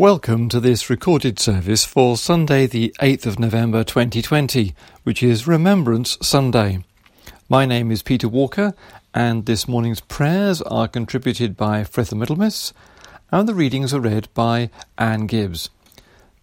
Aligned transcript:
Welcome 0.00 0.48
to 0.48 0.60
this 0.60 0.88
recorded 0.88 1.38
service 1.38 1.84
for 1.84 2.16
Sunday, 2.16 2.66
the 2.66 2.94
8th 3.02 3.26
of 3.26 3.38
November 3.38 3.84
2020, 3.84 4.74
which 5.02 5.22
is 5.22 5.46
Remembrance 5.46 6.16
Sunday. 6.22 6.82
My 7.50 7.66
name 7.66 7.90
is 7.90 8.02
Peter 8.02 8.26
Walker, 8.26 8.72
and 9.12 9.44
this 9.44 9.68
morning's 9.68 10.00
prayers 10.00 10.62
are 10.62 10.88
contributed 10.88 11.54
by 11.54 11.82
Fretha 11.82 12.14
Middlemiss, 12.14 12.72
and 13.30 13.46
the 13.46 13.52
readings 13.52 13.92
are 13.92 14.00
read 14.00 14.30
by 14.32 14.70
Anne 14.96 15.26
Gibbs. 15.26 15.68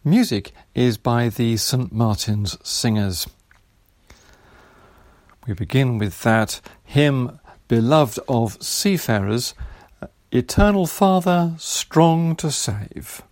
Music 0.03 0.51
is 0.75 0.99
by 0.99 1.27
the 1.27 1.57
St. 1.57 1.91
Martin's 1.91 2.59
Singers. 2.61 3.25
We 5.47 5.55
begin 5.55 5.97
with 5.97 6.21
that 6.21 6.61
hymn, 6.83 7.39
Beloved 7.67 8.19
of 8.29 8.61
Seafarers, 8.61 9.55
Eternal 10.31 10.85
Father, 10.85 11.55
Strong 11.57 12.35
to 12.35 12.51
Save. 12.51 13.23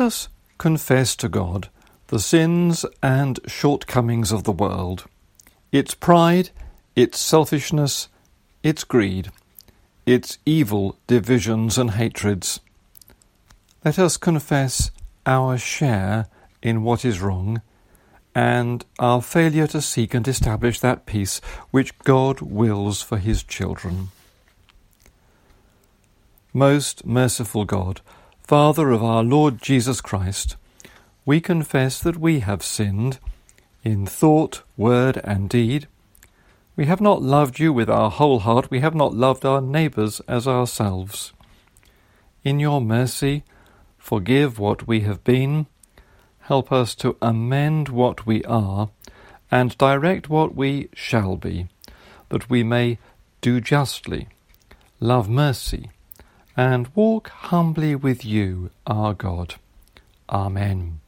Let 0.00 0.06
us 0.06 0.28
confess 0.56 1.14
to 1.16 1.28
God 1.28 1.68
the 2.06 2.18
sins 2.18 2.86
and 3.02 3.38
shortcomings 3.46 4.32
of 4.32 4.44
the 4.44 4.50
world, 4.50 5.04
its 5.72 5.92
pride, 5.92 6.48
its 6.96 7.18
selfishness, 7.18 8.08
its 8.62 8.82
greed, 8.82 9.30
its 10.06 10.38
evil 10.46 10.96
divisions 11.06 11.76
and 11.76 11.90
hatreds. 11.90 12.60
Let 13.84 13.98
us 13.98 14.16
confess 14.16 14.90
our 15.26 15.58
share 15.58 16.28
in 16.62 16.82
what 16.82 17.04
is 17.04 17.20
wrong 17.20 17.60
and 18.34 18.86
our 18.98 19.20
failure 19.20 19.66
to 19.66 19.82
seek 19.82 20.14
and 20.14 20.26
establish 20.26 20.80
that 20.80 21.04
peace 21.04 21.42
which 21.72 21.98
God 21.98 22.40
wills 22.40 23.02
for 23.02 23.18
His 23.18 23.42
children. 23.42 24.08
Most 26.54 27.04
merciful 27.04 27.66
God, 27.66 28.00
Father 28.50 28.90
of 28.90 29.00
our 29.00 29.22
Lord 29.22 29.62
Jesus 29.62 30.00
Christ, 30.00 30.56
we 31.24 31.40
confess 31.40 32.00
that 32.00 32.16
we 32.16 32.40
have 32.40 32.64
sinned 32.64 33.20
in 33.84 34.06
thought, 34.06 34.62
word, 34.76 35.20
and 35.22 35.48
deed. 35.48 35.86
We 36.74 36.86
have 36.86 37.00
not 37.00 37.22
loved 37.22 37.60
you 37.60 37.72
with 37.72 37.88
our 37.88 38.10
whole 38.10 38.40
heart, 38.40 38.68
we 38.68 38.80
have 38.80 38.92
not 38.96 39.14
loved 39.14 39.44
our 39.44 39.60
neighbours 39.60 40.20
as 40.26 40.48
ourselves. 40.48 41.32
In 42.42 42.58
your 42.58 42.80
mercy, 42.80 43.44
forgive 43.98 44.58
what 44.58 44.84
we 44.84 45.02
have 45.02 45.22
been, 45.22 45.68
help 46.40 46.72
us 46.72 46.96
to 46.96 47.16
amend 47.22 47.88
what 47.88 48.26
we 48.26 48.42
are, 48.46 48.90
and 49.48 49.78
direct 49.78 50.28
what 50.28 50.56
we 50.56 50.88
shall 50.92 51.36
be, 51.36 51.68
that 52.30 52.50
we 52.50 52.64
may 52.64 52.98
do 53.42 53.60
justly, 53.60 54.26
love 54.98 55.28
mercy, 55.28 55.90
and 56.56 56.88
walk 56.94 57.28
humbly 57.28 57.94
with 57.94 58.24
you, 58.24 58.70
our 58.86 59.14
God. 59.14 59.54
Amen. 60.28 61.00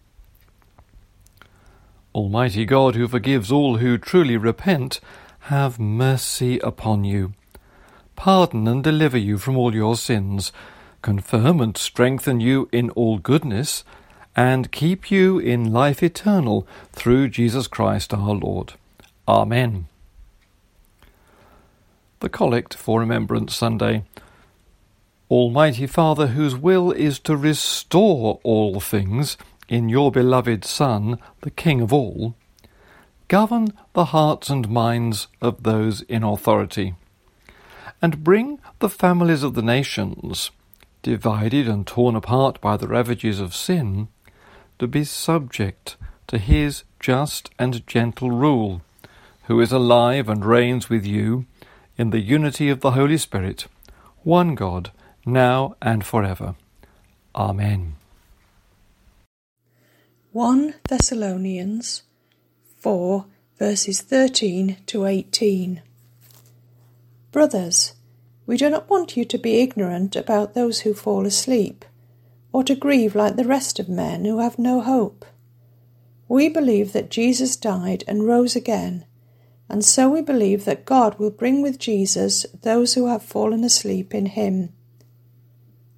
Almighty 2.15 2.65
God, 2.65 2.94
who 2.94 3.09
forgives 3.09 3.50
all 3.50 3.79
who 3.79 3.97
truly 3.97 4.37
repent, 4.37 5.00
have 5.47 5.79
mercy 5.79 6.59
upon 6.59 7.05
you. 7.05 7.33
Pardon 8.17 8.69
and 8.69 8.85
deliver 8.85 9.19
you 9.19 9.39
from 9.39 9.56
all 9.56 9.75
your 9.75 9.97
sins, 9.97 10.53
confirm 11.00 11.61
and 11.61 11.77
strengthen 11.77 12.41
you 12.41 12.69
in 12.71 12.91
all 12.91 13.19
goodness, 13.19 13.83
and 14.37 14.71
keep 14.71 15.11
you 15.11 15.39
in 15.39 15.73
life 15.73 16.03
eternal 16.03 16.67
through 16.93 17.29
Jesus 17.29 17.67
Christ 17.67 18.15
our 18.15 18.35
Lord. 18.35 18.75
Amen. 19.27 19.89
The 22.21 22.29
Collect 22.29 22.75
for 22.75 23.00
Remembrance 23.00 23.55
Sunday. 23.55 24.05
Almighty 25.32 25.87
Father, 25.87 26.26
whose 26.26 26.55
will 26.55 26.93
is 26.93 27.19
to 27.20 27.34
restore 27.38 28.38
all 28.43 28.81
things 28.81 29.38
in 29.67 29.88
your 29.88 30.12
beloved 30.12 30.62
Son, 30.62 31.19
the 31.40 31.50
King 31.50 31.81
of 31.81 31.90
all, 31.90 32.34
govern 33.29 33.73
the 33.94 34.05
hearts 34.05 34.50
and 34.50 34.69
minds 34.69 35.29
of 35.40 35.62
those 35.62 36.02
in 36.02 36.23
authority, 36.23 36.96
and 38.02 38.23
bring 38.23 38.58
the 38.81 38.90
families 38.90 39.43
of 39.43 39.55
the 39.55 39.62
nations, 39.62 40.50
divided 41.00 41.67
and 41.67 41.87
torn 41.87 42.14
apart 42.14 42.61
by 42.61 42.76
the 42.76 42.87
ravages 42.87 43.40
of 43.40 43.55
sin, 43.55 44.08
to 44.79 44.87
be 44.87 45.02
subject 45.02 45.96
to 46.26 46.37
his 46.37 46.84
just 47.00 47.49
and 47.58 47.87
gentle 47.87 48.31
rule, 48.31 48.82
who 49.44 49.62
is 49.62 49.73
alive 49.73 50.29
and 50.29 50.44
reigns 50.44 50.90
with 50.90 51.06
you 51.06 51.46
in 51.96 52.11
the 52.11 52.20
unity 52.20 52.69
of 52.69 52.81
the 52.81 52.90
Holy 52.90 53.17
Spirit, 53.17 53.67
one 54.25 54.55
God, 54.55 54.90
now 55.24 55.76
and 55.80 56.04
forever. 56.04 56.54
Amen. 57.34 57.96
1 60.32 60.74
Thessalonians 60.88 62.02
4 62.78 63.26
verses 63.58 64.00
13 64.00 64.78
to 64.86 65.04
18. 65.04 65.82
Brothers, 67.30 67.92
we 68.44 68.56
do 68.56 68.69
not 68.69 68.90
want 68.90 69.16
you 69.16 69.24
to 69.24 69.38
be 69.38 69.60
ignorant 69.60 70.16
about 70.16 70.54
those 70.54 70.80
who 70.80 70.92
fall 70.92 71.26
asleep, 71.26 71.84
or 72.52 72.64
to 72.64 72.74
grieve 72.74 73.14
like 73.14 73.36
the 73.36 73.44
rest 73.44 73.78
of 73.78 73.88
men 73.88 74.24
who 74.24 74.40
have 74.40 74.58
no 74.58 74.80
hope. 74.80 75.24
We 76.28 76.48
believe 76.48 76.92
that 76.92 77.10
Jesus 77.10 77.56
died 77.56 78.02
and 78.08 78.26
rose 78.26 78.56
again, 78.56 79.04
and 79.69 79.84
so 79.84 80.10
we 80.10 80.22
believe 80.22 80.64
that 80.64 80.84
God 80.84 81.19
will 81.19 81.30
bring 81.30 81.62
with 81.62 81.78
Jesus 81.78 82.44
those 82.62 82.94
who 82.94 83.06
have 83.06 83.22
fallen 83.22 83.64
asleep 83.64 84.12
in 84.12 84.26
him. 84.26 84.70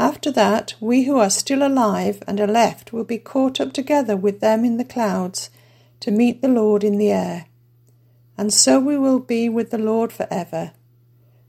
After 0.00 0.30
that, 0.30 0.76
we 0.80 1.02
who 1.02 1.18
are 1.18 1.28
still 1.28 1.62
alive 1.62 2.22
and 2.26 2.40
are 2.40 2.46
left 2.46 2.90
will 2.90 3.04
be 3.04 3.18
caught 3.18 3.60
up 3.60 3.74
together 3.74 4.16
with 4.16 4.40
them 4.40 4.64
in 4.64 4.78
the 4.78 4.84
clouds 4.84 5.50
to 6.00 6.10
meet 6.10 6.40
the 6.40 6.48
Lord 6.48 6.82
in 6.82 6.96
the 6.96 7.10
air. 7.12 7.44
And 8.38 8.50
so 8.50 8.80
we 8.80 8.96
will 8.96 9.18
be 9.18 9.50
with 9.50 9.70
the 9.70 9.76
Lord 9.76 10.10
for 10.10 10.26
ever. 10.30 10.72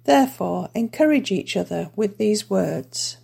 Therefore, 0.04 0.68
encourage 0.76 1.32
each 1.32 1.56
other 1.56 1.92
with 1.96 2.18
these 2.18 2.50
words. 2.50 3.16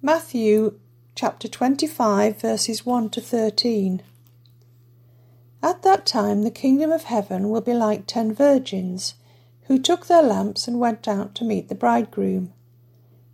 Matthew 0.00 0.78
chapter 1.16 1.48
25, 1.48 2.40
verses 2.40 2.86
1 2.86 3.10
to 3.10 3.20
13. 3.20 4.00
At 5.60 5.82
that 5.82 6.06
time, 6.06 6.42
the 6.44 6.52
kingdom 6.52 6.92
of 6.92 7.02
heaven 7.02 7.48
will 7.48 7.62
be 7.62 7.74
like 7.74 8.06
ten 8.06 8.32
virgins 8.32 9.14
who 9.64 9.76
took 9.76 10.06
their 10.06 10.22
lamps 10.22 10.68
and 10.68 10.78
went 10.78 11.08
out 11.08 11.34
to 11.34 11.44
meet 11.44 11.68
the 11.68 11.74
bridegroom. 11.74 12.52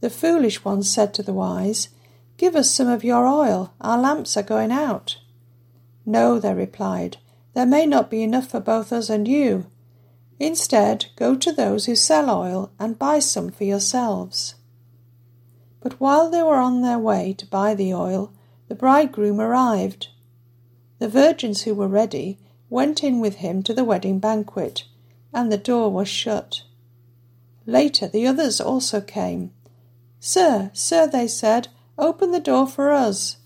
The 0.00 0.10
foolish 0.10 0.64
ones 0.64 0.90
said 0.90 1.12
to 1.14 1.22
the 1.22 1.32
wise, 1.32 1.88
Give 2.38 2.56
us 2.56 2.70
some 2.70 2.88
of 2.88 3.04
your 3.04 3.26
oil, 3.26 3.74
our 3.80 3.98
lamps 3.98 4.36
are 4.36 4.42
going 4.42 4.72
out. 4.72 5.18
No, 6.06 6.38
they 6.38 6.54
replied, 6.54 7.18
there 7.52 7.66
may 7.66 7.84
not 7.84 8.10
be 8.10 8.22
enough 8.22 8.46
for 8.46 8.60
both 8.60 8.92
us 8.92 9.10
and 9.10 9.26
you. 9.26 9.66
Instead, 10.38 11.06
go 11.16 11.34
to 11.36 11.52
those 11.52 11.84
who 11.84 11.94
sell 11.94 12.30
oil 12.30 12.70
and 12.78 12.98
buy 12.98 13.18
some 13.18 13.50
for 13.50 13.64
yourselves. 13.64 14.54
But 15.80 16.00
while 16.00 16.30
they 16.30 16.42
were 16.42 16.56
on 16.56 16.80
their 16.80 16.98
way 16.98 17.34
to 17.34 17.46
buy 17.46 17.74
the 17.74 17.92
oil, 17.92 18.32
the 18.68 18.74
bridegroom 18.74 19.40
arrived. 19.40 20.08
The 20.98 21.08
virgins 21.08 21.62
who 21.62 21.74
were 21.74 21.88
ready 21.88 22.38
went 22.70 23.02
in 23.02 23.20
with 23.20 23.36
him 23.36 23.62
to 23.64 23.74
the 23.74 23.84
wedding 23.84 24.18
banquet, 24.18 24.84
and 25.32 25.50
the 25.50 25.58
door 25.58 25.90
was 25.90 26.08
shut. 26.08 26.62
Later 27.66 28.06
the 28.06 28.26
others 28.26 28.60
also 28.60 29.00
came 29.00 29.52
Sir, 30.20 30.70
sir, 30.74 31.06
they 31.06 31.26
said, 31.26 31.68
open 31.98 32.30
the 32.30 32.40
door 32.40 32.66
for 32.66 32.92
us. 32.92 33.38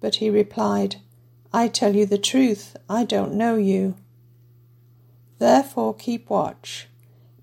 But 0.00 0.16
he 0.16 0.30
replied, 0.30 0.96
I 1.52 1.68
tell 1.68 1.94
you 1.96 2.06
the 2.06 2.16
truth, 2.16 2.76
I 2.88 3.04
don't 3.04 3.34
know 3.34 3.56
you. 3.56 3.96
Therefore 5.38 5.94
keep 5.94 6.30
watch, 6.30 6.86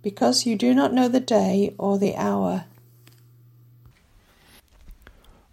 because 0.02 0.46
you 0.46 0.56
do 0.56 0.74
not 0.74 0.94
know 0.94 1.10
the 1.10 1.20
day 1.20 1.76
or 1.78 1.98
the 1.98 2.16
hour. 2.16 2.66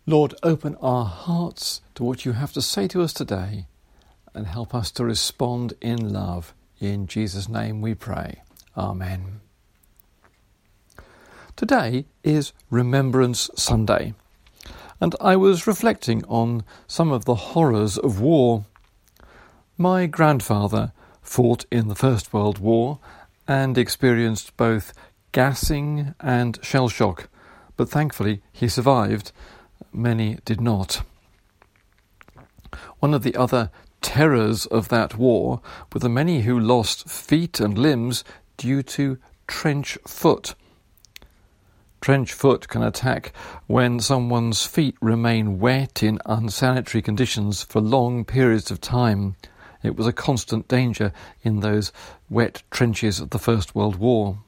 Lord, 0.06 0.34
open 0.44 0.76
our 0.80 1.04
hearts 1.04 1.80
to 1.96 2.04
what 2.04 2.24
you 2.24 2.32
have 2.32 2.52
to 2.52 2.62
say 2.62 2.86
to 2.88 3.02
us 3.02 3.12
today 3.12 3.66
and 4.32 4.46
help 4.46 4.72
us 4.72 4.92
to 4.92 5.04
respond 5.04 5.74
in 5.80 6.12
love. 6.12 6.54
In 6.78 7.08
Jesus' 7.08 7.48
name 7.48 7.80
we 7.80 7.94
pray. 7.94 8.42
Amen. 8.76 9.40
Today 11.56 12.04
is 12.22 12.52
Remembrance 12.68 13.48
Sunday, 13.56 14.12
and 15.00 15.14
I 15.22 15.36
was 15.36 15.66
reflecting 15.66 16.22
on 16.26 16.64
some 16.86 17.10
of 17.10 17.24
the 17.24 17.34
horrors 17.34 17.96
of 17.96 18.20
war. 18.20 18.66
My 19.78 20.04
grandfather 20.04 20.92
fought 21.22 21.64
in 21.72 21.88
the 21.88 21.94
First 21.94 22.34
World 22.34 22.58
War 22.58 22.98
and 23.48 23.78
experienced 23.78 24.54
both 24.58 24.92
gassing 25.32 26.14
and 26.20 26.58
shell 26.62 26.90
shock, 26.90 27.30
but 27.78 27.88
thankfully 27.88 28.42
he 28.52 28.68
survived. 28.68 29.32
Many 29.94 30.36
did 30.44 30.60
not. 30.60 31.04
One 32.98 33.14
of 33.14 33.22
the 33.22 33.34
other 33.34 33.70
terrors 34.02 34.66
of 34.66 34.90
that 34.90 35.16
war 35.16 35.62
were 35.90 36.00
the 36.00 36.10
many 36.10 36.42
who 36.42 36.60
lost 36.60 37.08
feet 37.08 37.60
and 37.60 37.78
limbs 37.78 38.24
due 38.58 38.82
to 38.82 39.16
trench 39.46 39.96
foot 40.06 40.54
Trench 42.06 42.32
foot 42.32 42.68
can 42.68 42.84
attack 42.84 43.32
when 43.66 43.98
someone's 43.98 44.64
feet 44.64 44.94
remain 45.00 45.58
wet 45.58 46.04
in 46.04 46.20
unsanitary 46.24 47.02
conditions 47.02 47.64
for 47.64 47.80
long 47.80 48.24
periods 48.24 48.70
of 48.70 48.80
time. 48.80 49.34
It 49.82 49.96
was 49.96 50.06
a 50.06 50.12
constant 50.12 50.68
danger 50.68 51.12
in 51.42 51.58
those 51.58 51.90
wet 52.30 52.62
trenches 52.70 53.18
of 53.18 53.30
the 53.30 53.40
First 53.40 53.74
World 53.74 53.96
War. 53.96 54.38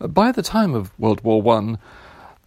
By 0.00 0.32
the 0.32 0.42
time 0.42 0.74
of 0.74 0.90
World 0.98 1.20
War 1.22 1.40
I, 1.56 1.76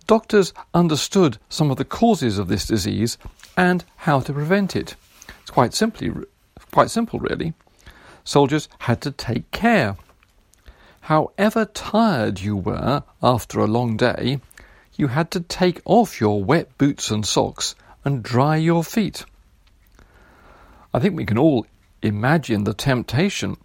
doctors 0.05 0.51
understood 0.73 1.37
some 1.47 1.71
of 1.71 1.77
the 1.77 1.85
causes 1.85 2.37
of 2.37 2.49
this 2.49 2.67
disease 2.67 3.17
and 3.55 3.85
how 3.95 4.19
to 4.19 4.33
prevent 4.33 4.75
it. 4.75 4.95
It's 5.43 5.51
quite 5.51 5.73
simply 5.73 6.11
quite 6.73 6.91
simple 6.91 7.21
really. 7.21 7.53
Soldiers 8.25 8.67
had 8.79 8.99
to 9.03 9.11
take 9.11 9.49
care 9.51 9.95
However 11.05 11.65
tired 11.65 12.39
you 12.39 12.55
were 12.55 13.03
after 13.21 13.59
a 13.59 13.67
long 13.67 13.95
day, 13.95 14.39
you 14.95 15.09
had 15.09 15.29
to 15.31 15.39
take 15.39 15.79
off 15.85 16.19
your 16.19 16.43
wet 16.43 16.75
boots 16.79 17.11
and 17.11 17.23
socks 17.23 17.75
and 18.03 18.23
dry 18.23 18.55
your 18.55 18.83
feet. 18.83 19.23
I 20.95 20.97
think 20.97 21.15
we 21.15 21.23
can 21.23 21.37
all 21.37 21.67
imagine 22.01 22.63
the 22.63 22.73
temptation 22.73 23.57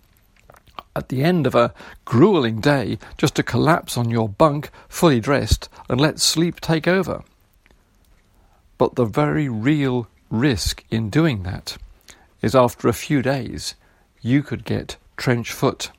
at 0.94 1.08
the 1.08 1.24
end 1.24 1.46
of 1.46 1.54
a 1.54 1.72
grueling 2.04 2.60
day 2.60 2.98
just 3.16 3.36
to 3.36 3.42
collapse 3.42 3.96
on 3.96 4.10
your 4.10 4.28
bunk 4.28 4.68
fully 4.90 5.18
dressed 5.18 5.70
and 5.88 5.98
let 5.98 6.20
sleep 6.20 6.60
take 6.60 6.86
over. 6.86 7.22
But 8.76 8.96
the 8.96 9.06
very 9.06 9.48
real 9.48 10.08
risk 10.28 10.84
in 10.90 11.08
doing 11.08 11.44
that 11.44 11.78
is 12.42 12.54
after 12.54 12.86
a 12.86 12.92
few 12.92 13.22
days 13.22 13.76
you 14.20 14.42
could 14.42 14.62
get 14.62 14.98
trench 15.16 15.52
foot, 15.52 15.90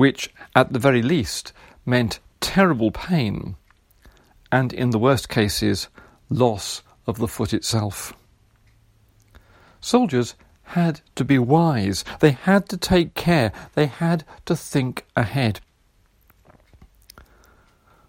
which 0.00 0.30
at 0.56 0.72
the 0.72 0.78
very 0.78 1.02
least 1.02 1.52
meant 1.84 2.20
terrible 2.40 2.90
pain 2.90 3.54
and, 4.50 4.72
in 4.72 4.88
the 4.88 4.98
worst 4.98 5.28
cases, 5.28 5.88
loss 6.30 6.82
of 7.06 7.18
the 7.18 7.28
foot 7.28 7.52
itself. 7.52 8.14
Soldiers 9.78 10.36
had 10.62 11.02
to 11.16 11.22
be 11.22 11.38
wise, 11.38 12.02
they 12.20 12.30
had 12.30 12.66
to 12.70 12.78
take 12.78 13.12
care, 13.12 13.52
they 13.74 13.84
had 13.84 14.24
to 14.46 14.56
think 14.56 15.04
ahead. 15.14 15.60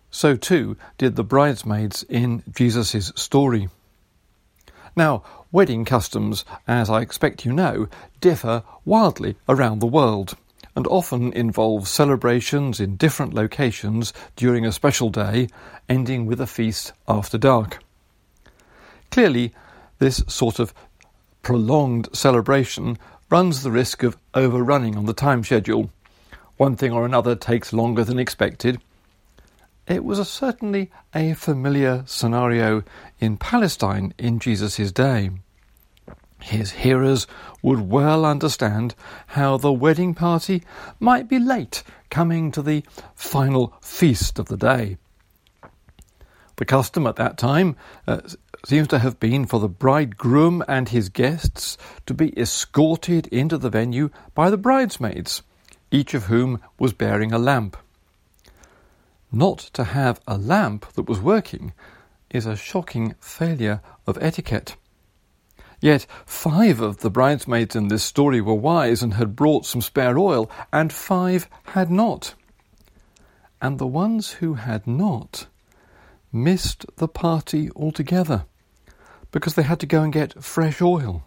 So 0.10 0.38
too 0.38 0.78
did 0.98 1.18
the 1.18 1.26
bridesmaids 1.26 2.04
in 2.08 2.42
Jesus' 2.56 3.12
story. 3.18 3.68
Now, 4.96 5.24
wedding 5.52 5.84
customs, 5.84 6.46
as 6.70 6.90
I 6.90 7.02
expect 7.02 7.46
you 7.46 7.52
know, 7.52 7.90
differ 8.22 8.64
wildly 8.86 9.36
around 9.50 9.80
the 9.80 9.88
world 9.88 10.38
and 10.75 10.88
often 10.88 11.34
involve 11.34 11.88
celebrations 11.88 12.80
in 12.80 12.96
different 12.96 13.34
locations 13.34 14.13
during 14.36 14.66
a 14.66 14.72
special 14.72 15.10
day, 15.10 15.48
ending 15.90 16.25
with 16.25 16.40
a 16.40 16.48
feast 16.48 16.94
after 17.08 17.38
dark. 17.38 17.84
Clearly, 19.12 19.54
this 20.00 20.24
sort 20.28 20.60
of 20.60 20.74
prolonged 21.44 22.08
celebration 22.13 22.98
runs 23.30 23.63
the 23.63 23.72
risk 23.72 24.04
of 24.04 24.18
overrunning 24.34 24.98
on 24.98 25.06
the 25.06 25.13
time 25.13 25.44
schedule. 25.44 25.90
One 26.58 26.75
thing 26.75 26.92
or 26.92 27.06
another 27.06 27.36
takes 27.36 27.74
longer 27.74 28.04
than 28.04 28.20
expected, 28.20 28.80
it 29.88 30.06
was 30.06 30.20
a 30.20 30.25
certainly 30.25 30.92
a 31.13 31.34
familiar 31.34 32.04
scenario 32.06 32.84
in 33.20 33.38
Palestine 33.38 34.13
in 34.18 34.40
Jesus' 34.40 34.92
day. 34.92 35.32
His 36.42 36.72
hearers 36.72 37.28
would 37.62 37.90
well 37.90 38.26
understand 38.26 38.96
how 39.28 39.58
the 39.58 39.72
wedding 39.72 40.14
party 40.14 40.64
might 41.00 41.28
be 41.28 41.40
late 41.40 41.84
coming 42.10 42.52
to 42.52 42.62
the 42.62 42.84
final 43.16 43.74
feast 43.82 44.40
of 44.40 44.48
the 44.48 44.58
day. 44.58 44.98
The 46.58 46.66
custom 46.66 47.08
at 47.08 47.16
that 47.16 47.38
time 47.38 47.76
uh, 48.06 48.22
seems 48.66 48.88
to 48.90 49.00
have 49.00 49.20
been 49.20 49.46
for 49.46 49.60
the 49.60 49.70
bridegroom 49.70 50.64
and 50.68 50.90
his 50.90 51.10
guests 51.10 51.78
to 52.06 52.14
be 52.14 52.38
escorted 52.38 53.28
into 53.28 53.58
the 53.58 53.70
venue 53.70 54.10
by 54.36 54.50
the 54.50 54.58
bridesmaids, 54.58 55.42
each 55.90 56.14
of 56.14 56.26
whom 56.26 56.60
was 56.78 56.94
bearing 56.94 57.32
a 57.32 57.40
lamp. 57.40 57.78
Not 59.32 59.60
to 59.74 59.86
have 59.86 60.20
a 60.28 60.38
lamp 60.38 60.92
that 60.94 61.08
was 61.08 61.20
working 61.20 61.74
is 62.30 62.46
a 62.46 62.56
shocking 62.56 63.16
failure 63.20 63.82
of 64.06 64.18
etiquette. 64.22 64.76
Yet 65.82 66.06
five 66.28 66.80
of 66.80 67.00
the 67.00 67.10
bridesmaids 67.10 67.76
in 67.76 67.88
this 67.88 68.04
story 68.04 68.40
were 68.40 68.54
wise 68.54 69.02
and 69.02 69.16
had 69.16 69.36
brought 69.36 69.66
some 69.66 69.82
spare 69.82 70.18
oil, 70.18 70.50
and 70.72 70.94
five 70.94 71.50
had 71.64 71.90
not. 71.90 72.36
And 73.60 73.80
the 73.80 73.88
ones 73.88 74.34
who 74.34 74.54
had 74.54 74.86
not 74.86 75.48
missed 76.32 76.86
the 76.98 77.08
party 77.08 77.72
altogether 77.76 78.46
because 79.32 79.56
they 79.56 79.64
had 79.64 79.80
to 79.80 79.86
go 79.88 80.04
and 80.04 80.14
get 80.14 80.44
fresh 80.44 80.82
oil. 80.82 81.24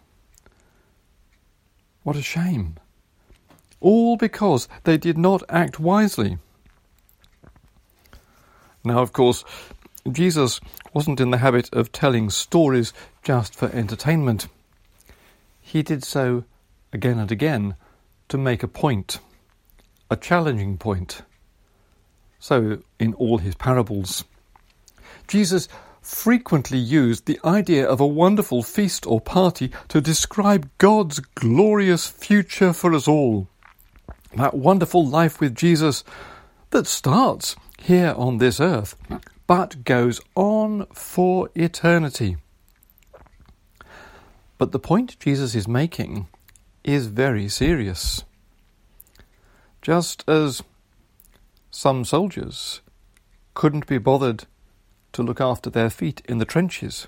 What 2.03 2.15
a 2.15 2.21
shame. 2.21 2.77
All 3.81 4.15
because 4.15 4.69
they 4.83 4.97
did 4.97 5.17
not 5.17 5.43
act 5.49 5.79
wisely. 5.79 6.37
Now, 8.85 8.99
of 8.99 9.11
course, 9.11 9.43
Jesus 10.11 10.59
wasn't 10.93 11.19
in 11.19 11.31
the 11.31 11.39
habit 11.39 11.69
of 11.73 11.91
telling 11.91 12.29
stories 12.29 12.93
just 13.23 13.55
for 13.55 13.69
entertainment. 13.69 14.47
He 15.61 15.81
did 15.81 16.03
so 16.03 16.43
again 16.93 17.17
and 17.17 17.31
again 17.31 17.75
to 18.29 18.37
make 18.37 18.61
a 18.61 18.67
point, 18.67 19.19
a 20.09 20.15
challenging 20.15 20.77
point. 20.77 21.23
So, 22.39 22.79
in 22.99 23.15
all 23.15 23.39
his 23.39 23.55
parables, 23.55 24.23
Jesus 25.27 25.67
frequently 26.01 26.77
used 26.77 27.25
the 27.25 27.39
idea 27.43 27.87
of 27.87 27.99
a 27.99 28.05
wonderful 28.05 28.61
feast 28.61 29.07
or 29.07 29.19
party 29.19 29.71
to 29.87 29.99
describe 29.99 30.69
God's 30.77 31.19
glorious 31.19 32.05
future 32.05 32.73
for 32.73 32.93
us 32.93 33.07
all. 33.07 33.47
That 34.35 34.53
wonderful 34.53 35.05
life 35.05 35.39
with 35.39 35.55
Jesus 35.55 36.03
that 36.69 36.85
starts 36.85 37.55
here 37.79 38.13
on 38.15 38.37
this 38.37 38.59
earth, 38.59 38.95
but 39.47 39.83
goes 39.83 40.21
on 40.35 40.87
for 40.93 41.49
eternity. 41.55 42.37
But 44.57 44.71
the 44.71 44.79
point 44.79 45.19
Jesus 45.19 45.53
is 45.53 45.67
making 45.67 46.27
is 46.83 47.07
very 47.07 47.47
serious. 47.49 48.23
Just 49.81 50.27
as 50.27 50.63
some 51.69 52.05
soldiers 52.05 52.81
couldn't 53.53 53.87
be 53.87 53.97
bothered 53.97 54.45
to 55.13 55.23
look 55.23 55.39
after 55.39 55.69
their 55.69 55.89
feet 55.89 56.21
in 56.25 56.39
the 56.39 56.45
trenches 56.45 57.07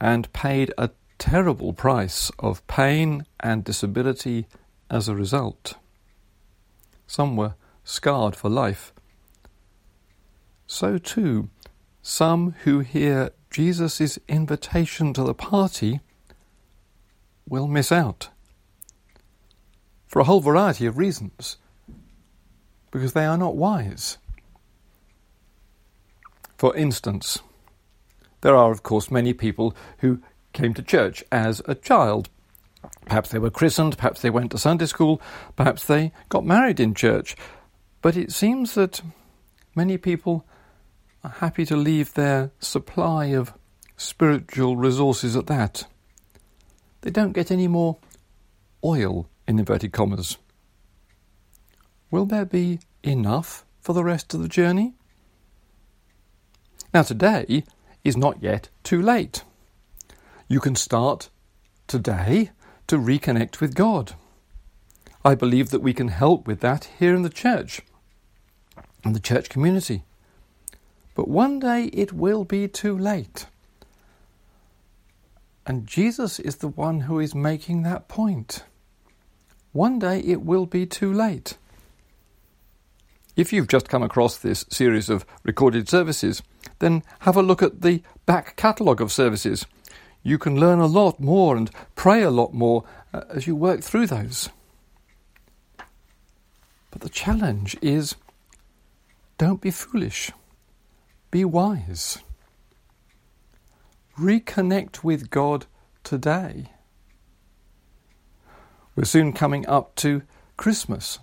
and 0.00 0.32
paid 0.32 0.72
a 0.76 0.90
terrible 1.18 1.72
price 1.72 2.30
of 2.38 2.66
pain 2.66 3.24
and 3.38 3.62
disability 3.62 4.46
as 4.90 5.08
a 5.08 5.14
result. 5.14 5.74
Some 7.06 7.36
were 7.36 7.54
scarred 7.84 8.34
for 8.34 8.48
life 8.50 8.92
so 10.72 10.98
too 10.98 11.48
some 12.00 12.54
who 12.64 12.80
hear 12.80 13.30
Jesus' 13.50 14.18
invitation 14.26 15.12
to 15.12 15.22
the 15.22 15.34
party 15.34 16.00
will 17.48 17.68
miss 17.68 17.92
out. 17.92 18.30
For 20.08 20.18
a 20.18 20.24
whole 20.24 20.40
variety 20.40 20.86
of 20.86 20.98
reasons. 20.98 21.58
Because 22.90 23.12
they 23.12 23.24
are 23.24 23.38
not 23.38 23.56
wise. 23.56 24.18
For 26.56 26.76
instance, 26.76 27.38
there 28.40 28.56
are, 28.56 28.72
of 28.72 28.82
course, 28.82 29.10
many 29.10 29.32
people 29.32 29.76
who 29.98 30.20
came 30.52 30.74
to 30.74 30.82
church 30.82 31.22
as 31.30 31.62
a 31.66 31.74
child. 31.74 32.28
Perhaps 33.06 33.30
they 33.30 33.38
were 33.38 33.50
christened, 33.50 33.96
perhaps 33.96 34.22
they 34.22 34.30
went 34.30 34.50
to 34.50 34.58
Sunday 34.58 34.86
school, 34.86 35.20
perhaps 35.54 35.84
they 35.84 36.12
got 36.28 36.44
married 36.44 36.80
in 36.80 36.94
church. 36.94 37.36
But 38.00 38.16
it 38.16 38.32
seems 38.32 38.74
that 38.74 39.02
many 39.74 39.96
people 39.96 40.44
are 41.24 41.30
happy 41.30 41.64
to 41.66 41.76
leave 41.76 42.14
their 42.14 42.50
supply 42.58 43.26
of 43.26 43.52
spiritual 43.96 44.76
resources 44.76 45.36
at 45.36 45.46
that. 45.46 45.86
They 47.02 47.10
don't 47.10 47.32
get 47.32 47.50
any 47.50 47.68
more 47.68 47.98
oil, 48.84 49.28
in 49.46 49.58
inverted 49.58 49.92
commas. 49.92 50.38
Will 52.10 52.26
there 52.26 52.44
be 52.44 52.80
enough 53.02 53.64
for 53.80 53.92
the 53.92 54.04
rest 54.04 54.34
of 54.34 54.40
the 54.40 54.48
journey? 54.48 54.94
Now, 56.92 57.02
today 57.02 57.64
is 58.04 58.16
not 58.16 58.42
yet 58.42 58.68
too 58.82 59.00
late. 59.00 59.44
You 60.48 60.60
can 60.60 60.74
start 60.74 61.30
today 61.86 62.50
to 62.88 62.98
reconnect 62.98 63.60
with 63.60 63.74
God. 63.74 64.14
I 65.24 65.34
believe 65.34 65.70
that 65.70 65.82
we 65.82 65.94
can 65.94 66.08
help 66.08 66.46
with 66.46 66.60
that 66.60 66.90
here 66.98 67.14
in 67.14 67.22
the 67.22 67.30
church, 67.30 67.80
and 69.04 69.14
the 69.14 69.20
church 69.20 69.48
community. 69.48 70.04
But 71.14 71.28
one 71.28 71.58
day 71.58 71.84
it 71.92 72.12
will 72.12 72.44
be 72.44 72.68
too 72.68 72.96
late. 72.96 73.46
And 75.66 75.86
Jesus 75.86 76.40
is 76.40 76.56
the 76.56 76.68
one 76.68 77.00
who 77.00 77.20
is 77.20 77.34
making 77.34 77.82
that 77.82 78.08
point. 78.08 78.64
One 79.72 79.98
day 79.98 80.20
it 80.20 80.42
will 80.42 80.66
be 80.66 80.86
too 80.86 81.12
late. 81.12 81.56
If 83.36 83.52
you've 83.52 83.68
just 83.68 83.88
come 83.88 84.02
across 84.02 84.36
this 84.36 84.66
series 84.68 85.08
of 85.08 85.24
recorded 85.42 85.88
services, 85.88 86.42
then 86.80 87.02
have 87.20 87.36
a 87.36 87.42
look 87.42 87.62
at 87.62 87.80
the 87.80 88.02
back 88.26 88.56
catalogue 88.56 89.00
of 89.00 89.12
services. 89.12 89.64
You 90.22 90.38
can 90.38 90.60
learn 90.60 90.80
a 90.80 90.86
lot 90.86 91.18
more 91.18 91.56
and 91.56 91.70
pray 91.94 92.22
a 92.22 92.30
lot 92.30 92.52
more 92.52 92.84
uh, 93.14 93.22
as 93.30 93.46
you 93.46 93.56
work 93.56 93.80
through 93.80 94.08
those. 94.08 94.50
But 96.90 97.00
the 97.00 97.08
challenge 97.08 97.76
is 97.80 98.16
don't 99.38 99.60
be 99.60 99.70
foolish. 99.70 100.30
Be 101.32 101.46
wise. 101.46 102.18
Reconnect 104.18 105.02
with 105.02 105.30
God 105.30 105.64
today. 106.04 106.66
We're 108.94 109.04
soon 109.04 109.32
coming 109.32 109.66
up 109.66 109.94
to 109.96 110.24
Christmas. 110.58 111.20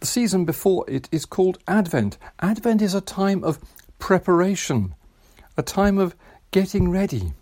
The 0.00 0.06
season 0.06 0.44
before 0.44 0.84
it 0.86 1.08
is 1.10 1.24
called 1.24 1.56
Advent. 1.66 2.18
Advent 2.38 2.82
is 2.82 2.92
a 2.92 3.00
time 3.00 3.42
of 3.42 3.58
preparation, 3.98 4.94
a 5.56 5.62
time 5.62 5.96
of 5.96 6.14
getting 6.50 6.90
ready. 6.90 7.32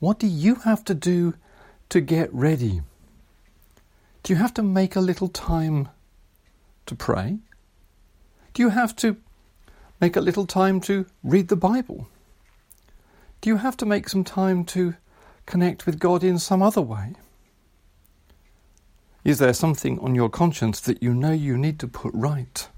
What 0.00 0.18
do 0.18 0.26
you 0.26 0.56
have 0.56 0.84
to 0.84 0.94
do 0.94 1.32
to 1.88 2.02
get 2.02 2.28
ready? 2.30 2.82
Do 4.22 4.34
you 4.34 4.38
have 4.38 4.52
to 4.52 4.62
make 4.62 4.96
a 4.96 5.00
little 5.00 5.28
time 5.28 5.88
to 6.84 6.94
pray? 6.94 7.38
Do 8.52 8.62
you 8.62 8.68
have 8.68 8.94
to 8.96 9.16
make 10.00 10.16
a 10.16 10.20
little 10.20 10.46
time 10.46 10.80
to 10.82 11.06
read 11.22 11.48
the 11.48 11.56
Bible? 11.56 12.08
Do 13.40 13.50
you 13.50 13.56
have 13.56 13.76
to 13.78 13.86
make 13.86 14.08
some 14.08 14.24
time 14.24 14.64
to 14.66 14.94
connect 15.46 15.86
with 15.86 15.98
God 15.98 16.24
in 16.24 16.38
some 16.38 16.62
other 16.62 16.82
way? 16.82 17.14
Is 19.24 19.38
there 19.38 19.52
something 19.52 19.98
on 20.00 20.14
your 20.14 20.28
conscience 20.28 20.80
that 20.80 21.02
you 21.02 21.12
know 21.14 21.32
you 21.32 21.58
need 21.58 21.78
to 21.80 21.88
put 21.88 22.12
right? 22.14 22.68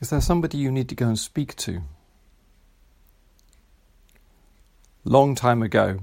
Is 0.00 0.10
there 0.10 0.20
somebody 0.20 0.58
you 0.58 0.70
need 0.70 0.88
to 0.90 0.94
go 0.94 1.08
and 1.08 1.18
speak 1.18 1.56
to? 1.56 1.82
Long 5.04 5.34
time 5.34 5.62
ago, 5.62 6.00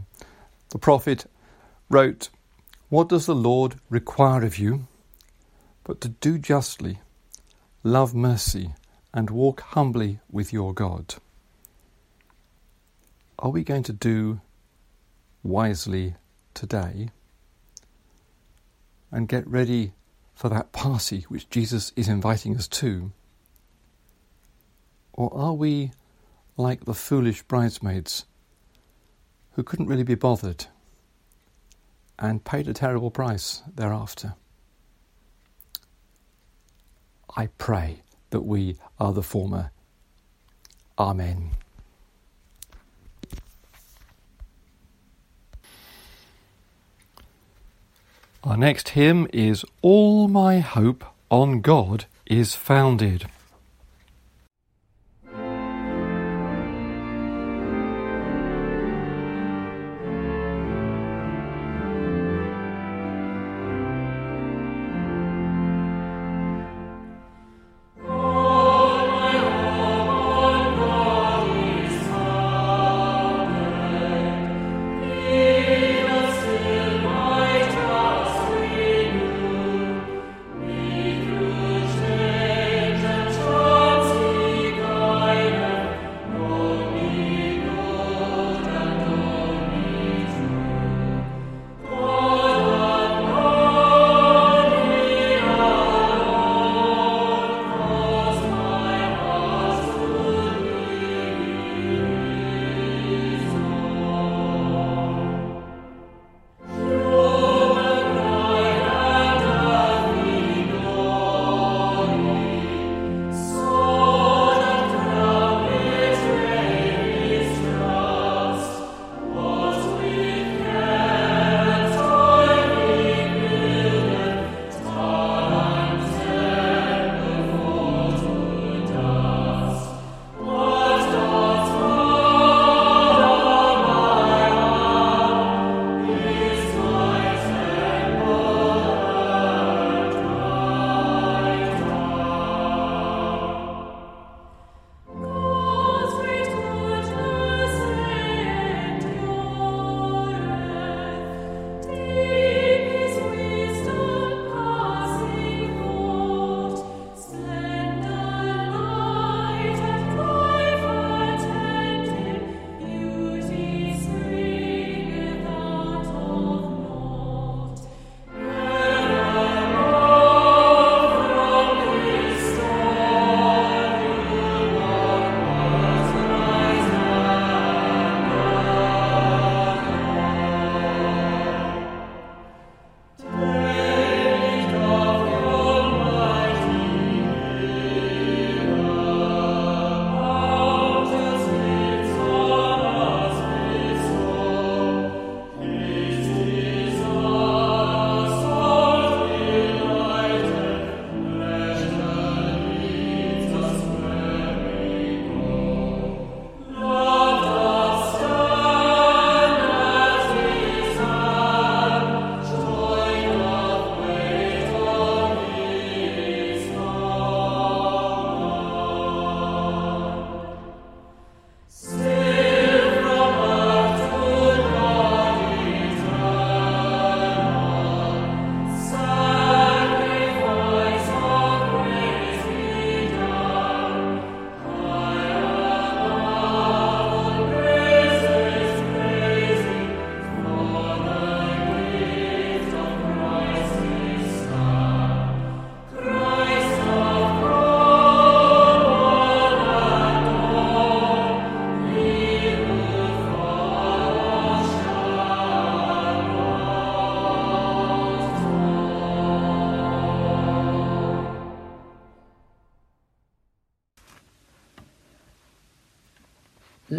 the 0.69 0.79
prophet 0.79 1.25
wrote, 1.89 2.29
What 2.89 3.09
does 3.09 3.25
the 3.25 3.35
Lord 3.35 3.75
require 3.89 4.43
of 4.43 4.57
you? 4.57 4.87
But 5.83 6.01
to 6.01 6.09
do 6.09 6.37
justly, 6.37 6.99
love 7.83 8.15
mercy, 8.15 8.73
and 9.13 9.29
walk 9.29 9.61
humbly 9.61 10.19
with 10.31 10.51
your 10.51 10.73
God. 10.73 11.15
Are 13.37 13.51
we 13.51 13.63
going 13.63 13.83
to 13.83 13.93
do 13.93 14.41
wisely 15.43 16.15
today 16.53 17.09
and 19.11 19.27
get 19.27 19.47
ready 19.47 19.93
for 20.33 20.49
that 20.49 20.71
party 20.71 21.25
which 21.27 21.49
Jesus 21.49 21.91
is 21.95 22.07
inviting 22.07 22.55
us 22.55 22.67
to? 22.69 23.11
Or 25.13 25.31
are 25.35 25.53
we 25.53 25.91
like 26.57 26.85
the 26.85 26.93
foolish 26.93 27.43
bridesmaids 27.43 28.25
who 29.51 29.63
couldn't 29.63 29.87
really 29.87 30.03
be 30.03 30.15
bothered 30.15 30.65
and 32.17 32.43
paid 32.43 32.67
a 32.67 32.73
terrible 32.73 33.11
price 33.11 33.61
thereafter? 33.75 34.33
I 37.35 37.47
pray 37.57 38.03
that 38.33 38.41
we 38.41 38.75
are 38.99 39.13
the 39.13 39.21
former. 39.21 39.69
Amen. 40.97 41.51
Our 48.43 48.57
next 48.57 48.89
hymn 48.89 49.27
is 49.31 49.63
All 49.83 50.27
My 50.27 50.59
Hope 50.59 51.05
on 51.29 51.61
God 51.61 52.05
is 52.25 52.55
Founded. 52.55 53.27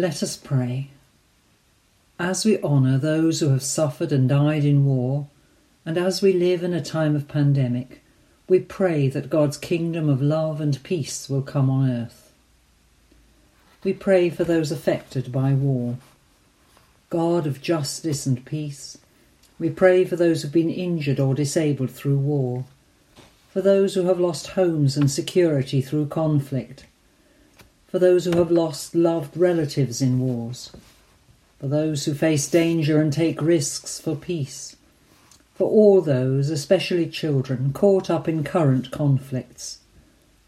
Let 0.05 0.21
us 0.21 0.37
pray. 0.37 0.91
As 2.19 2.45
we 2.45 2.61
honour 2.61 2.99
those 2.99 3.39
who 3.39 3.49
have 3.49 3.63
suffered 3.63 4.11
and 4.11 4.29
died 4.29 4.63
in 4.63 4.85
war, 4.85 5.29
and 5.83 5.97
as 5.97 6.21
we 6.21 6.31
live 6.31 6.61
in 6.61 6.75
a 6.75 6.79
time 6.79 7.15
of 7.15 7.27
pandemic, 7.27 8.03
we 8.47 8.59
pray 8.59 9.07
that 9.09 9.31
God's 9.31 9.57
kingdom 9.57 10.07
of 10.07 10.21
love 10.21 10.61
and 10.61 10.83
peace 10.83 11.27
will 11.27 11.41
come 11.41 11.71
on 11.71 11.89
earth. 11.89 12.31
we 13.83 13.93
pray 13.93 14.29
for 14.29 14.43
those 14.43 14.71
affected 14.71 15.31
by 15.31 15.53
war. 15.53 15.97
God 17.09 17.47
of 17.47 17.59
justice 17.59 18.27
and 18.27 18.45
peace, 18.45 18.99
we 19.57 19.71
pray 19.71 20.05
for 20.05 20.17
those 20.17 20.43
who 20.43 20.49
have 20.49 20.53
been 20.53 20.69
injured 20.69 21.19
or 21.19 21.33
disabled 21.33 21.89
through 21.89 22.19
war, 22.19 22.65
for 23.49 23.61
those 23.61 23.95
who 23.95 24.03
have 24.03 24.19
lost 24.19 24.49
homes 24.49 24.97
and 24.97 25.09
security 25.09 25.81
through 25.81 26.05
conflict, 26.05 26.85
for 27.95 27.99
those 27.99 28.25
who 28.25 28.37
have 28.37 28.51
lost 28.51 28.93
loved 28.93 29.37
relatives 29.37 30.01
in 30.01 30.19
wars, 30.19 30.69
for 31.61 31.69
those 31.69 32.03
who 32.03 32.13
face 32.13 32.45
danger 32.49 32.99
and 32.99 33.13
take 33.13 33.41
risks 33.41 34.01
for 34.01 34.17
peace, 34.17 34.75
for 35.53 35.69
all 35.69 36.01
those, 36.01 36.49
especially 36.49 37.07
children, 37.07 37.71
caught 37.71 38.09
up 38.09 38.27
in 38.27 38.43
current 38.43 38.91
conflicts 38.91 39.79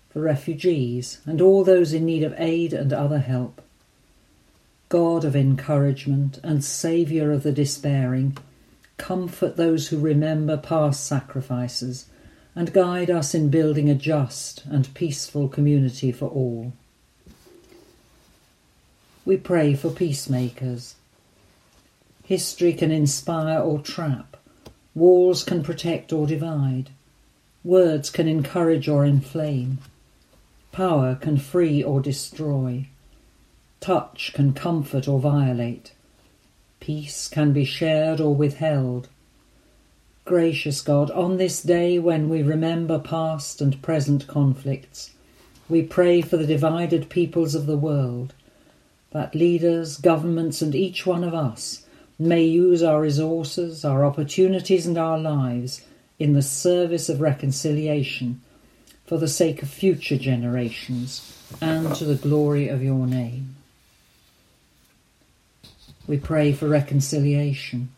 for 0.09 0.19
refugees 0.19 1.21
and 1.25 1.39
all 1.39 1.63
those 1.63 1.93
in 1.93 2.05
need 2.05 2.21
of 2.21 2.35
aid 2.37 2.73
and 2.73 2.91
other 2.91 3.19
help. 3.19 3.61
God 4.89 5.23
of 5.23 5.33
encouragement 5.33 6.41
and 6.43 6.65
Saviour 6.65 7.31
of 7.31 7.43
the 7.43 7.53
despairing, 7.53 8.37
comfort 8.97 9.55
those 9.55 9.87
who 9.87 9.99
remember 9.99 10.57
past 10.57 11.07
sacrifices 11.07 12.07
and 12.55 12.73
guide 12.73 13.09
us 13.09 13.33
in 13.33 13.47
building 13.47 13.89
a 13.89 13.95
just 13.95 14.65
and 14.65 14.93
peaceful 14.93 15.47
community 15.47 16.11
for 16.11 16.27
all. 16.27 16.73
We 19.27 19.35
pray 19.35 19.73
for 19.73 19.89
peacemakers. 19.89 20.95
History 22.23 22.71
can 22.71 22.91
inspire 22.91 23.59
or 23.59 23.79
trap, 23.79 24.37
walls 24.95 25.43
can 25.43 25.63
protect 25.63 26.13
or 26.13 26.25
divide, 26.25 26.91
words 27.61 28.09
can 28.09 28.29
encourage 28.29 28.87
or 28.87 29.03
inflame. 29.03 29.79
Power 30.71 31.15
can 31.15 31.35
free 31.35 31.83
or 31.83 31.99
destroy. 31.99 32.87
Touch 33.81 34.31
can 34.33 34.53
comfort 34.53 35.09
or 35.09 35.19
violate. 35.19 35.91
Peace 36.79 37.27
can 37.27 37.51
be 37.51 37.65
shared 37.65 38.21
or 38.21 38.33
withheld. 38.33 39.09
Gracious 40.23 40.79
God, 40.79 41.11
on 41.11 41.35
this 41.35 41.61
day 41.61 41.99
when 41.99 42.29
we 42.29 42.43
remember 42.43 42.97
past 42.97 43.59
and 43.59 43.81
present 43.81 44.25
conflicts, 44.25 45.11
we 45.67 45.83
pray 45.83 46.21
for 46.21 46.37
the 46.37 46.47
divided 46.47 47.09
peoples 47.09 47.55
of 47.55 47.65
the 47.65 47.77
world, 47.77 48.33
that 49.17 49.33
leaders, 49.33 49.97
governments, 49.97 50.61
and 50.61 50.75
each 50.75 51.07
one 51.07 51.23
of 51.23 51.33
us 51.33 51.83
may 52.19 52.43
use 52.43 52.83
our 52.83 53.01
resources, 53.01 53.83
our 53.83 54.05
opportunities, 54.05 54.85
and 54.85 54.95
our 54.95 55.17
lives 55.17 55.81
in 56.19 56.33
the 56.33 56.41
service 56.43 57.09
of 57.09 57.19
reconciliation 57.19 58.39
for 59.07 59.17
the 59.17 59.27
sake 59.27 59.63
of 59.63 59.69
future 59.69 60.19
generations 60.19 61.35
and 61.59 61.95
to 61.95 62.05
the 62.05 62.13
glory 62.13 62.67
of 62.67 62.83
your 62.83 63.07
name. 63.07 63.55
We 66.05 66.17
pray 66.19 66.53
for 66.53 66.67
reconciliation. 66.67 67.89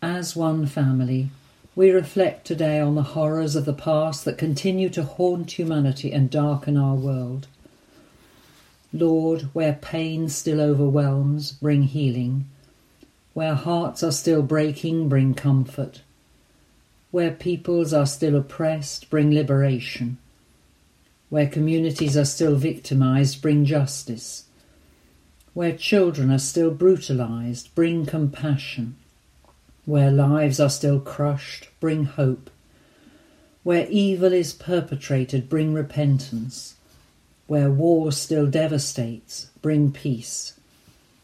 As 0.00 0.34
one 0.34 0.64
family, 0.64 1.28
we 1.76 1.90
reflect 1.90 2.46
today 2.46 2.80
on 2.80 2.94
the 2.94 3.12
horrors 3.12 3.56
of 3.56 3.66
the 3.66 3.74
past 3.74 4.24
that 4.24 4.38
continue 4.38 4.88
to 4.88 5.02
haunt 5.02 5.58
humanity 5.58 6.12
and 6.12 6.30
darken 6.30 6.78
our 6.78 6.94
world. 6.94 7.46
Lord, 8.92 9.42
where 9.52 9.74
pain 9.74 10.28
still 10.28 10.60
overwhelms, 10.60 11.52
bring 11.52 11.84
healing. 11.84 12.46
Where 13.34 13.54
hearts 13.54 14.02
are 14.02 14.10
still 14.10 14.42
breaking, 14.42 15.08
bring 15.08 15.34
comfort. 15.34 16.02
Where 17.12 17.30
peoples 17.30 17.92
are 17.92 18.06
still 18.06 18.34
oppressed, 18.36 19.08
bring 19.08 19.30
liberation. 19.32 20.18
Where 21.28 21.46
communities 21.46 22.16
are 22.16 22.24
still 22.24 22.56
victimized, 22.56 23.40
bring 23.40 23.64
justice. 23.64 24.46
Where 25.54 25.76
children 25.76 26.30
are 26.32 26.38
still 26.38 26.72
brutalized, 26.72 27.72
bring 27.76 28.06
compassion. 28.06 28.96
Where 29.84 30.10
lives 30.10 30.58
are 30.58 30.70
still 30.70 30.98
crushed, 30.98 31.68
bring 31.78 32.04
hope. 32.04 32.50
Where 33.62 33.86
evil 33.88 34.32
is 34.32 34.52
perpetrated, 34.52 35.48
bring 35.48 35.74
repentance. 35.74 36.74
Where 37.50 37.68
war 37.68 38.12
still 38.12 38.46
devastates, 38.46 39.50
bring 39.60 39.90
peace. 39.90 40.52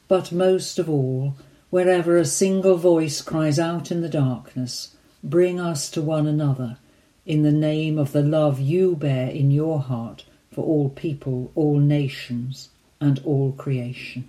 But 0.09 0.33
most 0.33 0.77
of 0.77 0.91
all, 0.91 1.37
wherever 1.71 2.17
a 2.17 2.25
single 2.25 2.77
voice 2.77 3.23
cries 3.23 3.61
out 3.61 3.93
in 3.93 4.01
the 4.01 4.09
darkness, 4.09 4.97
bring 5.23 5.61
us 5.61 5.89
to 5.91 6.03
one 6.03 6.27
another 6.27 6.79
in 7.27 7.45
the 7.45 7.53
name 7.53 7.97
of 7.97 8.11
the 8.11 8.25
love 8.25 8.59
you 8.59 8.97
bear 8.97 9.31
in 9.31 9.53
your 9.53 9.79
heart 9.79 10.25
for 10.51 10.65
all 10.65 10.89
people, 10.89 11.53
all 11.55 11.79
nations, 11.79 12.71
and 13.01 13.21
all 13.25 13.53
creation. 13.53 14.29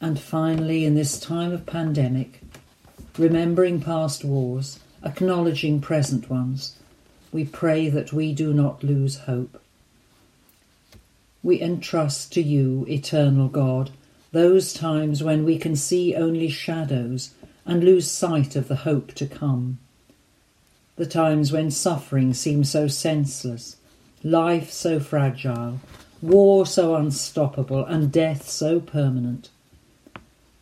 And 0.00 0.18
finally, 0.18 0.84
in 0.84 0.96
this 0.96 1.20
time 1.20 1.52
of 1.52 1.66
pandemic, 1.66 2.40
remembering 3.16 3.80
past 3.80 4.24
wars, 4.24 4.80
acknowledging 5.04 5.80
present 5.80 6.28
ones, 6.28 6.76
we 7.32 7.44
pray 7.46 7.88
that 7.88 8.12
we 8.12 8.32
do 8.32 8.52
not 8.52 8.84
lose 8.84 9.20
hope. 9.20 9.60
We 11.42 11.60
entrust 11.60 12.32
to 12.34 12.42
you, 12.42 12.86
eternal 12.88 13.48
God, 13.48 13.90
those 14.30 14.72
times 14.72 15.22
when 15.22 15.44
we 15.44 15.58
can 15.58 15.74
see 15.74 16.14
only 16.14 16.48
shadows 16.48 17.34
and 17.66 17.82
lose 17.82 18.10
sight 18.10 18.54
of 18.54 18.68
the 18.68 18.76
hope 18.76 19.14
to 19.14 19.26
come. 19.26 19.78
The 20.96 21.06
times 21.06 21.50
when 21.50 21.70
suffering 21.70 22.34
seems 22.34 22.70
so 22.70 22.86
senseless, 22.86 23.76
life 24.22 24.70
so 24.70 25.00
fragile, 25.00 25.80
war 26.20 26.66
so 26.66 26.94
unstoppable, 26.94 27.84
and 27.84 28.12
death 28.12 28.48
so 28.48 28.78
permanent. 28.78 29.48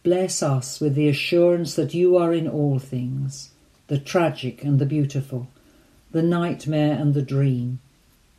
Bless 0.02 0.42
us 0.42 0.80
with 0.80 0.94
the 0.94 1.09
assurance 1.09 1.74
that 1.74 1.92
you 1.92 2.16
are 2.16 2.33
in 2.33 2.48
all 2.48 2.78
things, 2.78 3.50
the 3.88 3.98
tragic 3.98 4.64
and 4.64 4.78
the 4.78 4.87
beautiful, 4.87 5.48
the 6.12 6.23
nightmare 6.23 6.96
and 6.99 7.14
the 7.14 7.23
dream, 7.23 7.81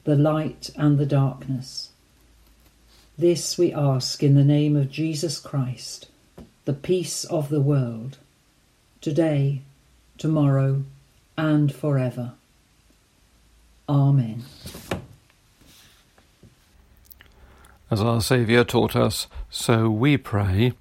the 0.03 0.15
light 0.15 0.69
and 0.75 0.97
the 0.97 1.05
darkness. 1.05 1.91
This 3.17 3.57
we 3.57 3.73
ask 3.73 4.23
in 4.23 4.36
the 4.36 4.43
name 4.43 4.75
of 4.75 4.91
Jesus 4.91 5.39
Christ, 5.39 6.07
the 6.65 6.73
peace 6.73 7.23
of 7.25 7.49
the 7.49 7.62
world 7.62 8.17
today, 8.99 9.62
tomorrow, 10.17 10.84
and 11.38 11.73
forever. 11.73 12.34
Amen. 13.89 14.43
As 17.89 17.99
our 17.99 18.21
Saviour 18.21 18.63
taught 18.63 18.95
us, 18.95 19.27
so 19.49 19.89
we 19.89 20.15
pray. 20.17 20.73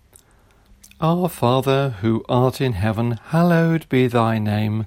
Our 1.01 1.29
Father, 1.29 1.97
who 2.03 2.25
art 2.29 2.61
in 2.61 2.75
heaven, 2.75 3.19
hallowed 3.29 3.89
be 3.89 4.07
thy 4.07 4.39
name. 4.39 4.87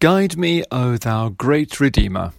Guide 0.00 0.36
Me, 0.36 0.62
O 0.70 0.96
Thou 0.96 1.30
Great 1.30 1.80
Redeemer. 1.80 2.32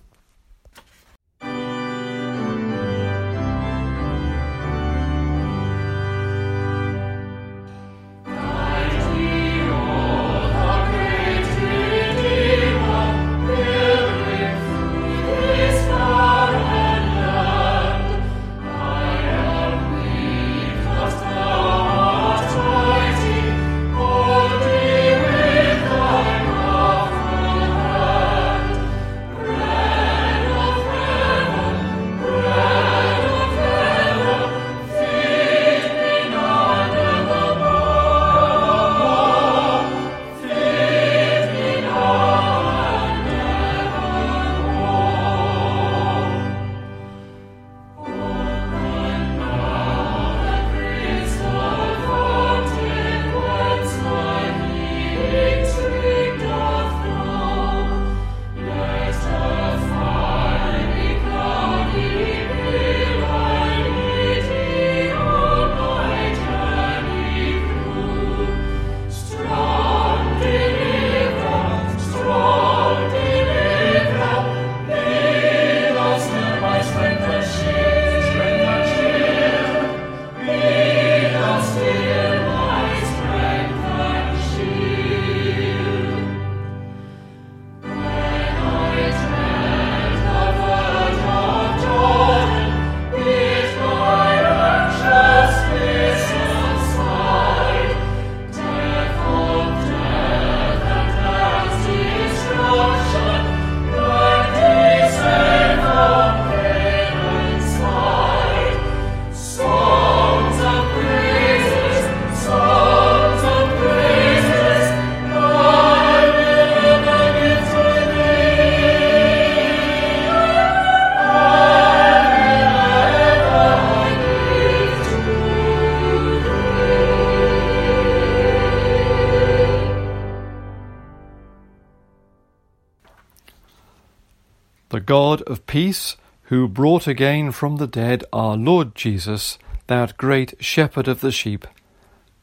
Of 135.50 135.66
peace, 135.66 136.16
who 136.44 136.68
brought 136.68 137.08
again 137.08 137.52
from 137.52 137.78
the 137.78 137.88
dead 137.88 138.24
our 138.32 138.56
Lord 138.56 138.96
Jesus, 138.96 139.58
that 139.88 140.18
great 140.18 140.54
shepherd 140.64 141.08
of 141.08 141.22
the 141.22 141.32
sheep, 141.32 141.68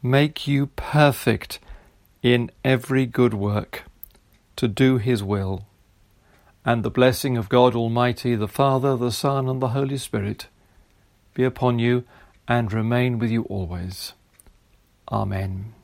make 0.03 0.47
you 0.47 0.67
perfect 0.67 1.59
in 2.23 2.51
every 2.65 3.07
good 3.07 3.35
work 3.35 3.85
to 4.57 4.69
do 4.69 4.99
his 4.99 5.23
will. 5.23 5.67
And 6.65 6.83
the 6.83 6.91
blessing 6.91 7.37
of 7.37 7.49
God 7.49 7.77
Almighty, 7.77 8.35
the 8.35 8.49
Father, 8.49 8.97
the 8.97 9.13
Son, 9.13 9.49
and 9.49 9.63
the 9.63 9.69
Holy 9.69 9.99
Spirit 9.99 10.49
be 11.35 11.45
upon 11.45 11.79
you 11.79 12.05
and 12.49 12.73
remain 12.73 13.19
with 13.19 13.31
you 13.31 13.45
always. 13.45 14.13
Amen. 15.11 15.76